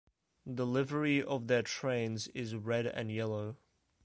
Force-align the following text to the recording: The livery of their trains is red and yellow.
The 0.47 0.65
livery 0.65 1.21
of 1.21 1.45
their 1.45 1.61
trains 1.61 2.27
is 2.29 2.55
red 2.55 2.87
and 2.87 3.11
yellow. 3.11 3.57